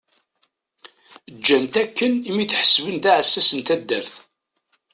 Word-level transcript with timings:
Ǧǧan-t 1.37 1.73
akken 1.83 2.13
imi 2.29 2.43
t-ḥesben 2.49 2.95
d 3.03 3.05
aɛessas 3.11 3.49
n 3.57 3.59
taddart. 3.67 4.13